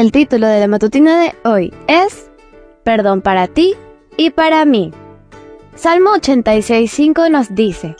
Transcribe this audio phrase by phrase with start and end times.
[0.00, 2.30] El título de la matutina de hoy es
[2.84, 3.74] Perdón para ti
[4.16, 4.92] y para mí.
[5.74, 7.96] Salmo 86.5 nos dice,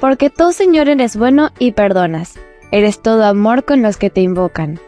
[0.00, 2.36] Porque tú, Señor, eres bueno y perdonas.
[2.70, 4.80] Eres todo amor con los que te invocan.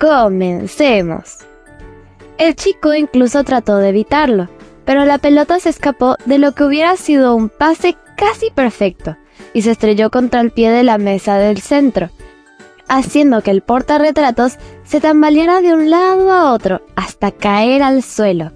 [0.00, 1.36] Comencemos.
[2.38, 4.48] El chico incluso trató de evitarlo,
[4.86, 9.18] pero la pelota se escapó de lo que hubiera sido un pase casi perfecto
[9.52, 12.08] y se estrelló contra el pie de la mesa del centro,
[12.88, 18.52] haciendo que el portarretratos se tambaleara de un lado a otro hasta caer al suelo.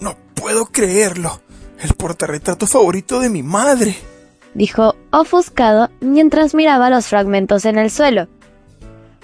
[0.00, 1.40] No puedo creerlo.
[1.78, 3.96] El portarretrato favorito de mi madre.
[4.54, 8.28] Dijo ofuscado mientras miraba los fragmentos en el suelo.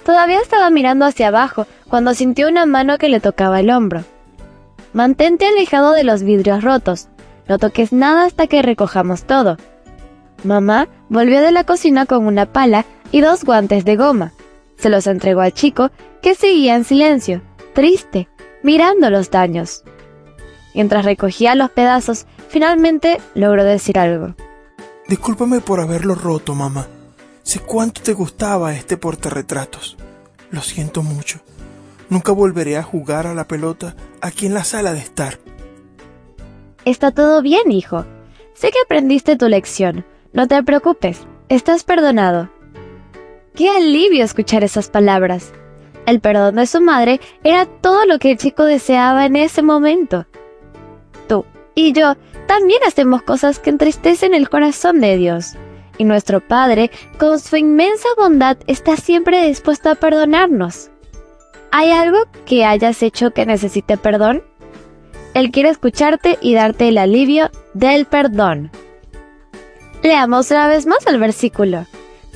[0.03, 4.03] Todavía estaba mirando hacia abajo cuando sintió una mano que le tocaba el hombro.
[4.93, 7.09] Mantente alejado de los vidrios rotos.
[7.47, 9.57] No toques nada hasta que recojamos todo.
[10.43, 14.33] Mamá volvió de la cocina con una pala y dos guantes de goma.
[14.77, 15.91] Se los entregó al chico,
[16.21, 17.41] que seguía en silencio,
[17.73, 18.27] triste,
[18.63, 19.83] mirando los daños.
[20.73, 24.35] Mientras recogía los pedazos, finalmente logró decir algo.
[25.07, 26.87] Discúlpame por haberlo roto, mamá.
[27.43, 29.97] Sé cuánto te gustaba este portarretratos.
[30.51, 31.39] Lo siento mucho.
[32.09, 35.39] Nunca volveré a jugar a la pelota aquí en la sala de estar.
[36.85, 38.05] Está todo bien, hijo.
[38.53, 40.05] Sé que aprendiste tu lección.
[40.33, 41.25] No te preocupes.
[41.49, 42.49] Estás perdonado.
[43.57, 45.51] Qué alivio escuchar esas palabras.
[46.05, 50.27] El perdón de su madre era todo lo que el chico deseaba en ese momento.
[51.27, 55.55] Tú y yo también hacemos cosas que entristecen el corazón de Dios.
[55.97, 60.91] Y nuestro Padre, con su inmensa bondad, está siempre dispuesto a perdonarnos.
[61.71, 64.43] ¿Hay algo que hayas hecho que necesite perdón?
[65.33, 68.69] Él quiere escucharte y darte el alivio del perdón.
[70.03, 71.87] Leamos una vez más el versículo.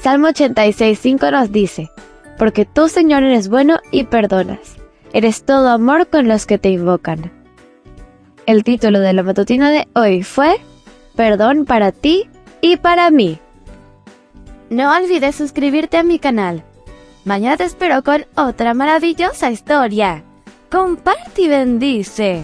[0.01, 1.91] Salmo 86.5 nos dice,
[2.39, 4.77] Porque tú, Señor, eres bueno y perdonas.
[5.13, 7.31] Eres todo amor con los que te invocan.
[8.47, 10.59] El título de la matutina de hoy fue
[11.15, 12.27] Perdón para ti
[12.61, 13.37] y para mí.
[14.71, 16.63] No olvides suscribirte a mi canal.
[17.23, 20.23] Mañana te espero con otra maravillosa historia.
[20.71, 22.43] Comparte y bendice.